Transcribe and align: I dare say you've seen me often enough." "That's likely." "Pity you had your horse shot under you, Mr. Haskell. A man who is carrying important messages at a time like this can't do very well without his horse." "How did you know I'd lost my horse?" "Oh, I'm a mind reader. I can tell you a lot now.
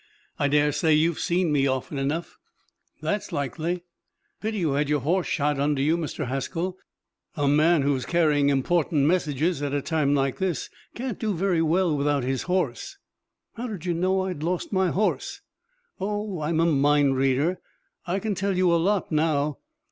I 0.39 0.47
dare 0.47 0.71
say 0.71 0.95
you've 0.95 1.19
seen 1.19 1.51
me 1.51 1.67
often 1.67 1.99
enough." 1.99 2.39
"That's 3.03 3.31
likely." 3.31 3.83
"Pity 4.41 4.57
you 4.57 4.71
had 4.71 4.89
your 4.89 5.01
horse 5.01 5.27
shot 5.27 5.59
under 5.59 5.79
you, 5.79 5.95
Mr. 5.95 6.25
Haskell. 6.25 6.79
A 7.35 7.47
man 7.47 7.83
who 7.83 7.95
is 7.95 8.07
carrying 8.07 8.49
important 8.49 9.05
messages 9.05 9.61
at 9.61 9.75
a 9.75 9.81
time 9.83 10.15
like 10.15 10.37
this 10.39 10.71
can't 10.95 11.19
do 11.19 11.35
very 11.35 11.61
well 11.61 11.95
without 11.95 12.23
his 12.23 12.41
horse." 12.49 12.97
"How 13.53 13.67
did 13.67 13.85
you 13.85 13.93
know 13.93 14.21
I'd 14.21 14.41
lost 14.41 14.73
my 14.73 14.89
horse?" 14.89 15.41
"Oh, 15.99 16.41
I'm 16.41 16.59
a 16.59 16.65
mind 16.65 17.15
reader. 17.15 17.59
I 18.07 18.17
can 18.17 18.33
tell 18.33 18.57
you 18.57 18.73
a 18.73 18.81
lot 18.81 19.11
now. 19.11 19.59